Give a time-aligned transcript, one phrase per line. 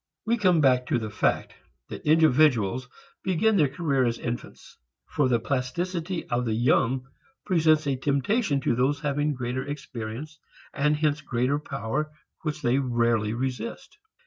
[0.25, 1.53] We come back to the fact
[1.89, 2.89] that individuals
[3.21, 4.75] begin their career as infants.
[5.05, 7.05] For the plasticity of the young
[7.45, 10.39] presents a temptation to those having greater experience
[10.73, 12.11] and hence greater power
[12.41, 13.99] which they rarely resist.